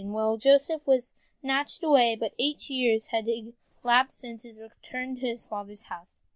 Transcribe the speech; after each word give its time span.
When 0.03 0.39
Joseph 0.39 0.87
was 0.87 1.13
snatched 1.41 1.83
away, 1.83 2.15
but 2.15 2.33
eight 2.39 2.71
years 2.71 3.09
had 3.13 3.27
elapsed 3.83 4.17
since 4.17 4.41
his 4.41 4.57
return 4.57 5.13
to 5.17 5.21
his 5.21 5.45
father's 5.45 5.83
house. 5.83 6.17